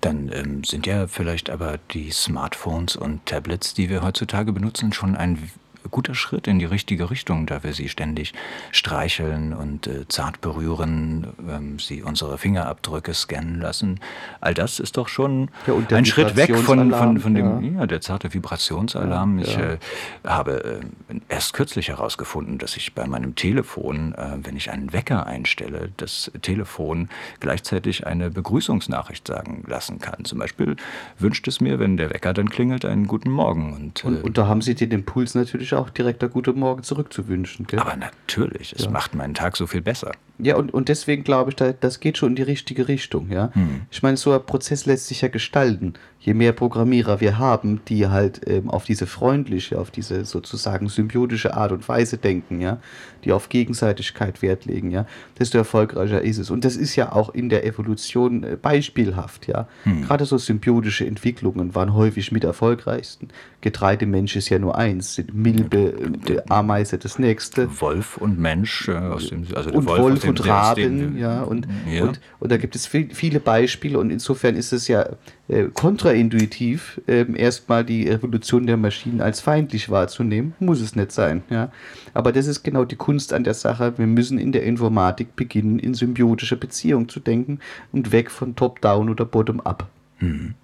Dann 0.00 0.30
ähm, 0.32 0.64
sind 0.64 0.86
ja 0.86 1.06
vielleicht 1.06 1.50
aber 1.50 1.78
die 1.92 2.10
Smartphones 2.10 2.96
und 2.96 3.24
Tablets, 3.26 3.74
die 3.74 3.88
wir 3.88 4.02
heutzutage 4.02 4.52
benutzen, 4.52 4.92
schon 4.92 5.16
ein 5.16 5.50
guter 5.88 6.14
Schritt 6.14 6.46
in 6.46 6.58
die 6.58 6.64
richtige 6.64 7.10
Richtung, 7.10 7.46
da 7.46 7.62
wir 7.62 7.72
sie 7.72 7.88
ständig 7.88 8.32
streicheln 8.72 9.52
und 9.52 9.86
äh, 9.86 10.06
zart 10.08 10.40
berühren, 10.40 11.26
ähm, 11.48 11.78
sie 11.78 12.02
unsere 12.02 12.38
Fingerabdrücke 12.38 13.14
scannen 13.14 13.60
lassen. 13.60 14.00
All 14.40 14.54
das 14.54 14.80
ist 14.80 14.96
doch 14.96 15.08
schon 15.08 15.50
ja, 15.66 15.74
ein 15.96 16.04
Schritt 16.04 16.36
weg 16.36 16.56
von, 16.56 16.90
von, 16.92 17.20
von 17.20 17.34
dem, 17.34 17.62
ja. 17.62 17.80
ja 17.80 17.86
der 17.86 18.00
zarte 18.00 18.32
Vibrationsalarm. 18.32 19.38
Ja, 19.38 19.44
ich 19.44 19.58
äh, 19.58 19.78
habe 20.24 20.80
äh, 21.08 21.20
erst 21.28 21.52
kürzlich 21.52 21.88
herausgefunden, 21.88 22.58
dass 22.58 22.76
ich 22.76 22.94
bei 22.94 23.06
meinem 23.06 23.34
Telefon, 23.34 24.14
äh, 24.14 24.38
wenn 24.42 24.56
ich 24.56 24.70
einen 24.70 24.92
Wecker 24.92 25.26
einstelle, 25.26 25.90
das 25.96 26.30
Telefon 26.42 27.08
gleichzeitig 27.40 28.06
eine 28.06 28.30
Begrüßungsnachricht 28.30 29.26
sagen 29.26 29.64
lassen 29.66 29.98
kann. 29.98 30.24
Zum 30.24 30.38
Beispiel 30.38 30.76
wünscht 31.18 31.46
es 31.48 31.60
mir, 31.60 31.78
wenn 31.78 31.96
der 31.96 32.10
Wecker 32.10 32.32
dann 32.32 32.50
klingelt, 32.50 32.84
einen 32.84 33.06
guten 33.06 33.30
Morgen. 33.30 33.72
Und, 33.72 34.04
und, 34.04 34.22
und 34.22 34.38
da 34.38 34.46
haben 34.46 34.62
Sie 34.62 34.74
den 34.74 34.90
Impuls 34.90 35.34
natürlich 35.34 35.74
auch 35.76 35.90
direkt 35.90 36.22
der 36.22 36.28
gute 36.28 36.52
Morgen 36.52 36.82
zurückzuwünschen. 36.82 37.66
Gell? 37.66 37.78
Aber 37.78 37.96
natürlich, 37.96 38.72
es 38.72 38.84
ja. 38.84 38.90
macht 38.90 39.14
meinen 39.14 39.34
Tag 39.34 39.56
so 39.56 39.66
viel 39.66 39.82
besser. 39.82 40.12
Ja, 40.38 40.56
und, 40.56 40.74
und 40.74 40.88
deswegen 40.88 41.24
glaube 41.24 41.50
ich, 41.50 41.56
da, 41.56 41.72
das 41.72 42.00
geht 42.00 42.18
schon 42.18 42.30
in 42.30 42.36
die 42.36 42.42
richtige 42.42 42.88
Richtung. 42.88 43.30
Ja? 43.30 43.50
Hm. 43.54 43.82
Ich 43.90 44.02
meine, 44.02 44.16
so 44.16 44.32
ein 44.32 44.44
Prozess 44.44 44.84
lässt 44.84 45.06
sich 45.06 45.22
ja 45.22 45.28
gestalten. 45.28 45.94
Je 46.20 46.34
mehr 46.34 46.52
Programmierer 46.52 47.20
wir 47.20 47.38
haben, 47.38 47.80
die 47.88 48.08
halt 48.08 48.40
ähm, 48.46 48.68
auf 48.68 48.84
diese 48.84 49.06
freundliche, 49.06 49.78
auf 49.78 49.90
diese 49.90 50.24
sozusagen 50.24 50.88
symbiotische 50.88 51.54
Art 51.54 51.72
und 51.72 51.88
Weise 51.88 52.18
denken, 52.18 52.60
ja, 52.60 52.80
die 53.24 53.32
auf 53.32 53.48
Gegenseitigkeit 53.48 54.42
Wert 54.42 54.64
legen, 54.64 54.90
ja, 54.90 55.06
desto 55.38 55.56
erfolgreicher 55.58 56.20
ist 56.22 56.38
es. 56.38 56.50
Und 56.50 56.64
das 56.64 56.76
ist 56.76 56.96
ja 56.96 57.12
auch 57.12 57.32
in 57.32 57.48
der 57.48 57.64
Evolution 57.64 58.42
äh, 58.42 58.56
beispielhaft, 58.60 59.46
ja. 59.46 59.68
Hm. 59.84 60.02
Gerade 60.02 60.24
so 60.24 60.36
symbiotische 60.36 61.06
Entwicklungen 61.06 61.74
waren 61.74 61.94
häufig 61.94 62.32
mit 62.32 62.44
erfolgreichsten. 62.44 63.28
Getreidemensch 63.60 64.36
ist 64.36 64.48
ja 64.48 64.58
nur 64.58 64.76
eins, 64.76 65.22
Milbe, 65.32 65.94
äh, 66.28 66.40
Ameise 66.48 66.98
das 66.98 67.18
nächste. 67.18 67.68
Wolf 67.80 68.16
und 68.16 68.38
Mensch, 68.38 68.88
äh, 68.88 68.92
aus 68.92 69.28
dem, 69.28 69.44
also 69.54 69.70
und 69.70 69.86
Wolf, 69.86 70.02
Wolf 70.02 70.25
und 70.28 70.46
Raben, 70.46 71.18
ja, 71.18 71.42
und, 71.42 71.66
ja. 71.90 72.04
Und, 72.04 72.20
und 72.40 72.52
da 72.52 72.56
gibt 72.56 72.76
es 72.76 72.86
viel, 72.86 73.14
viele 73.14 73.40
Beispiele 73.40 73.98
und 73.98 74.10
insofern 74.10 74.56
ist 74.56 74.72
es 74.72 74.88
ja 74.88 75.08
äh, 75.48 75.64
kontraintuitiv, 75.72 77.00
äh, 77.06 77.24
erstmal 77.34 77.84
die 77.84 78.08
Evolution 78.08 78.66
der 78.66 78.76
Maschinen 78.76 79.20
als 79.20 79.40
feindlich 79.40 79.90
wahrzunehmen. 79.90 80.54
Muss 80.58 80.80
es 80.80 80.96
nicht 80.96 81.12
sein. 81.12 81.42
Ja? 81.50 81.70
Aber 82.14 82.32
das 82.32 82.46
ist 82.46 82.62
genau 82.62 82.84
die 82.84 82.96
Kunst 82.96 83.32
an 83.32 83.44
der 83.44 83.54
Sache. 83.54 83.96
Wir 83.96 84.06
müssen 84.06 84.38
in 84.38 84.52
der 84.52 84.64
Informatik 84.64 85.36
beginnen, 85.36 85.78
in 85.78 85.94
symbiotischer 85.94 86.56
Beziehung 86.56 87.08
zu 87.08 87.20
denken 87.20 87.60
und 87.92 88.12
weg 88.12 88.30
von 88.30 88.56
Top-Down 88.56 89.08
oder 89.08 89.24
Bottom-Up. 89.24 89.86
Hm. 90.18 90.54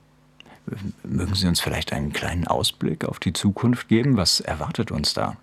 Mögen 1.02 1.35
Sie 1.35 1.49
uns 1.49 1.61
vielleicht 1.61 1.92
einen 1.92 2.12
kleinen 2.12 2.47
Ausblick 2.47 3.04
auf 3.04 3.19
die 3.19 3.33
Zukunft 3.33 3.88
geben? 3.88 4.16
Was 4.16 4.40
erwartet 4.40 4.90
uns 4.90 5.12
da? 5.12 5.37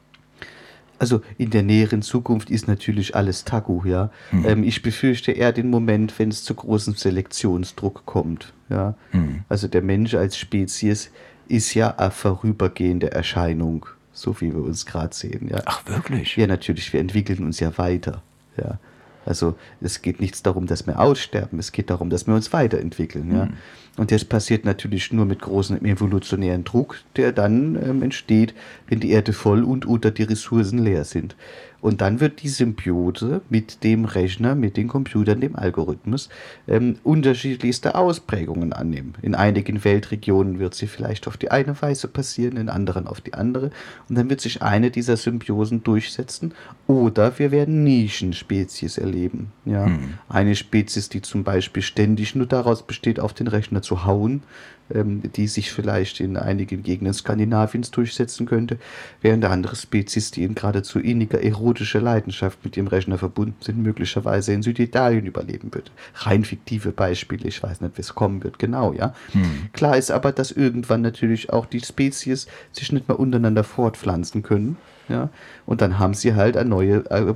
Also 0.99 1.21
in 1.37 1.49
der 1.49 1.63
näheren 1.63 2.01
Zukunft 2.01 2.49
ist 2.49 2.67
natürlich 2.67 3.15
alles 3.15 3.45
Tagu, 3.45 3.83
ja. 3.85 4.11
Mhm. 4.31 4.45
Ähm, 4.45 4.63
ich 4.63 4.81
befürchte 4.81 5.31
eher 5.31 5.51
den 5.51 5.69
Moment, 5.69 6.19
wenn 6.19 6.29
es 6.29 6.43
zu 6.43 6.53
großem 6.53 6.95
Selektionsdruck 6.95 8.05
kommt, 8.05 8.53
ja. 8.69 8.95
Mhm. 9.11 9.43
Also 9.49 9.67
der 9.67 9.81
Mensch 9.81 10.13
als 10.13 10.37
Spezies 10.37 11.11
ist 11.47 11.73
ja 11.73 11.97
eine 11.97 12.11
vorübergehende 12.11 13.11
Erscheinung, 13.11 13.85
so 14.13 14.39
wie 14.41 14.53
wir 14.53 14.61
uns 14.61 14.85
gerade 14.85 15.15
sehen, 15.15 15.49
ja. 15.49 15.61
Ach 15.65 15.85
wirklich? 15.87 16.35
Ja, 16.35 16.47
natürlich. 16.47 16.91
Wir 16.93 16.99
entwickeln 16.99 17.45
uns 17.45 17.59
ja 17.59 17.77
weiter, 17.77 18.21
ja. 18.57 18.77
Also 19.25 19.55
es 19.81 20.01
geht 20.01 20.19
nichts 20.19 20.41
darum, 20.41 20.65
dass 20.65 20.87
wir 20.87 20.99
aussterben, 20.99 21.59
es 21.59 21.71
geht 21.71 21.89
darum, 21.89 22.09
dass 22.09 22.25
wir 22.25 22.33
uns 22.33 22.51
weiterentwickeln. 22.51 23.31
Ja? 23.35 23.45
Mhm. 23.45 23.53
Und 23.99 24.13
das 24.13 24.23
passiert 24.23 24.63
natürlich 24.63 25.11
nur 25.11 25.25
mit 25.25 25.41
großem 25.41 25.83
evolutionären 25.83 26.63
Druck, 26.63 27.01
der 27.17 27.33
dann 27.33 27.75
ähm, 27.75 28.01
entsteht, 28.01 28.53
wenn 28.87 29.01
die 29.01 29.11
Erde 29.11 29.33
voll 29.33 29.61
und 29.61 29.85
unter 29.85 30.09
die 30.09 30.23
Ressourcen 30.23 30.79
leer 30.79 31.03
sind. 31.03 31.35
Und 31.81 32.01
dann 32.01 32.19
wird 32.19 32.41
die 32.41 32.49
Symbiose 32.49 33.41
mit 33.49 33.83
dem 33.83 34.05
Rechner, 34.05 34.55
mit 34.55 34.75
den 34.75 34.87
Computern, 34.87 35.39
dem 35.39 35.55
Algorithmus 35.55 36.29
ähm, 36.67 36.97
unterschiedlichste 37.03 37.95
Ausprägungen 37.95 38.73
annehmen. 38.73 39.13
In 39.21 39.35
einigen 39.35 39.83
Weltregionen 39.83 40.59
wird 40.59 40.75
sie 40.75 40.87
vielleicht 40.87 41.27
auf 41.27 41.37
die 41.37 41.51
eine 41.51 41.81
Weise 41.81 42.07
passieren, 42.07 42.57
in 42.57 42.69
anderen 42.69 43.07
auf 43.07 43.21
die 43.21 43.33
andere. 43.33 43.71
Und 44.09 44.17
dann 44.17 44.29
wird 44.29 44.41
sich 44.41 44.61
eine 44.61 44.91
dieser 44.91 45.15
Symbiosen 45.15 45.83
durchsetzen. 45.83 46.53
Oder 46.87 47.39
wir 47.39 47.51
werden 47.51 47.83
Nischenspezies 47.83 48.97
erleben. 48.97 49.51
Ja? 49.65 49.85
Hm. 49.85 50.15
Eine 50.27 50.55
Spezies, 50.55 51.07
die 51.09 51.21
zum 51.21 51.43
Beispiel 51.43 51.83
ständig 51.83 52.35
nur 52.35 52.47
daraus 52.47 52.85
besteht, 52.85 53.19
auf 53.19 53.33
den 53.33 53.47
Rechner 53.47 53.81
zu 53.81 53.88
hauen, 54.05 54.43
ähm, 54.91 55.21
die 55.35 55.47
sich 55.47 55.71
vielleicht 55.71 56.19
in 56.19 56.37
einigen 56.37 56.83
Gegenden 56.83 57.13
Skandinaviens 57.13 57.91
durchsetzen 57.91 58.45
könnte, 58.45 58.77
während 59.21 59.45
andere 59.45 59.75
Spezies, 59.75 60.31
die 60.31 60.43
in 60.43 60.55
geradezu 60.55 60.99
inniger 60.99 61.39
homoerotische 61.39 61.99
Leidenschaft 61.99 62.59
mit 62.63 62.75
ihrem 62.75 62.87
Rechner 62.87 63.17
verbunden 63.17 63.57
sind, 63.61 63.83
möglicherweise 63.83 64.53
in 64.53 64.63
Süditalien 64.63 65.25
überleben 65.25 65.73
würde. 65.73 65.91
Rein 66.15 66.43
fiktive 66.43 66.91
Beispiele, 66.91 67.47
ich 67.47 67.61
weiß 67.61 67.81
nicht, 67.81 67.97
wie 67.97 68.01
es 68.01 68.15
kommen 68.15 68.43
wird, 68.43 68.59
genau, 68.59 68.93
ja. 68.93 69.13
Hm. 69.33 69.69
Klar 69.73 69.97
ist 69.97 70.11
aber, 70.11 70.31
dass 70.31 70.51
irgendwann 70.51 71.01
natürlich 71.01 71.51
auch 71.51 71.65
die 71.65 71.81
Spezies 71.81 72.47
sich 72.71 72.91
nicht 72.91 73.07
mehr 73.07 73.19
untereinander 73.19 73.63
fortpflanzen 73.63 74.41
können, 74.41 74.77
ja. 75.07 75.29
Und 75.65 75.81
dann 75.81 75.99
haben 75.99 76.13
sie 76.13 76.35
halt 76.35 76.57
eine 76.57 76.69
neue 76.69 77.03
äh, 77.09 77.33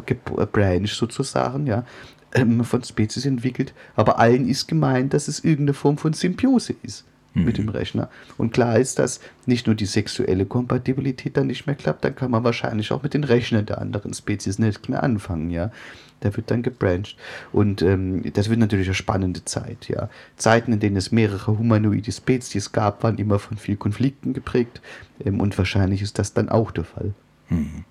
Branch 0.51 0.87
sozusagen, 0.87 1.67
ja, 1.67 1.85
ähm, 2.33 2.63
von 2.63 2.83
Spezies 2.83 3.25
entwickelt, 3.25 3.73
aber 3.95 4.19
allen 4.19 4.47
ist 4.47 4.67
gemeint, 4.67 5.13
dass 5.13 5.27
es 5.27 5.43
irgendeine 5.43 5.73
Form 5.73 5.97
von 5.97 6.13
Symbiose 6.13 6.75
ist 6.83 7.05
mhm. 7.33 7.45
mit 7.45 7.57
dem 7.57 7.69
Rechner. 7.69 8.09
Und 8.37 8.53
klar 8.53 8.79
ist, 8.79 8.99
dass 8.99 9.19
nicht 9.45 9.67
nur 9.67 9.75
die 9.75 9.85
sexuelle 9.85 10.45
Kompatibilität 10.45 11.37
dann 11.37 11.47
nicht 11.47 11.65
mehr 11.65 11.75
klappt, 11.75 12.03
dann 12.05 12.15
kann 12.15 12.31
man 12.31 12.43
wahrscheinlich 12.43 12.91
auch 12.91 13.03
mit 13.03 13.13
den 13.13 13.23
Rechnern 13.23 13.65
der 13.65 13.79
anderen 13.79 14.13
Spezies 14.13 14.59
nicht 14.59 14.89
mehr 14.89 15.03
anfangen, 15.03 15.49
ja. 15.49 15.71
Der 16.21 16.35
wird 16.37 16.51
dann 16.51 16.63
gebrancht. 16.63 17.17
Und 17.51 17.81
ähm, 17.81 18.23
das 18.33 18.49
wird 18.49 18.59
natürlich 18.59 18.87
eine 18.87 18.95
spannende 18.95 19.43
Zeit, 19.43 19.89
ja. 19.89 20.09
Zeiten, 20.37 20.71
in 20.71 20.79
denen 20.79 20.95
es 20.95 21.11
mehrere 21.11 21.57
humanoide 21.57 22.11
Spezies 22.11 22.71
gab, 22.71 23.03
waren 23.03 23.17
immer 23.17 23.39
von 23.39 23.57
vielen 23.57 23.79
Konflikten 23.79 24.33
geprägt. 24.33 24.81
Ähm, 25.23 25.41
und 25.41 25.57
wahrscheinlich 25.57 26.01
ist 26.01 26.19
das 26.19 26.33
dann 26.33 26.49
auch 26.49 26.71
der 26.71 26.85
Fall. 26.85 27.13
Mhm. 27.49 27.83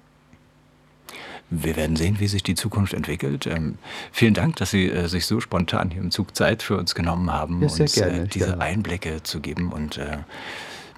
Wir 1.54 1.76
werden 1.76 1.97
sehen, 1.97 2.18
wie 2.18 2.28
sich 2.28 2.42
die 2.42 2.54
Zukunft 2.54 2.94
entwickelt. 2.94 3.47
Ähm, 3.47 3.76
vielen 4.11 4.32
Dank, 4.32 4.56
dass 4.56 4.71
Sie 4.71 4.88
äh, 4.88 5.06
sich 5.06 5.26
so 5.26 5.38
spontan 5.38 5.90
hier 5.90 6.00
im 6.00 6.11
Zug 6.11 6.35
Zeit 6.35 6.62
für 6.62 6.78
uns 6.78 6.94
genommen 6.94 7.30
haben, 7.30 7.61
ja, 7.61 7.68
uns 7.68 7.94
gerne, 7.94 8.23
äh, 8.23 8.26
diese 8.26 8.47
gerne. 8.47 8.62
Einblicke 8.62 9.23
zu 9.23 9.40
geben 9.40 9.71
und 9.71 9.99
äh, 9.99 10.18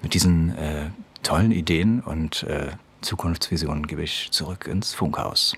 mit 0.01 0.13
diesen 0.13 0.57
äh, 0.57 0.85
tollen 1.23 1.51
Ideen 1.51 1.99
und 1.99 2.43
äh, 2.43 2.67
Zukunftsvisionen 3.01 3.85
gebe 3.85 4.03
ich 4.03 4.29
zurück 4.31 4.67
ins 4.67 4.93
Funkhaus. 4.93 5.55